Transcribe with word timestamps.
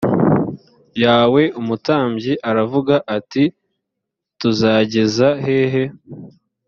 yawe 1.03 1.41
umutambyi 1.59 2.33
aravuga 2.49 2.95
ati 3.17 3.43
tuzageza 4.39 5.27
hehe 5.43 5.83